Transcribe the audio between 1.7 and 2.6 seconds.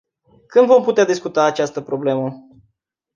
problemă?